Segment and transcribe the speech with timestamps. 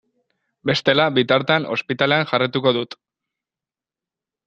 [0.69, 3.01] Bestela, bitartean, ospitalean jarraituko dut.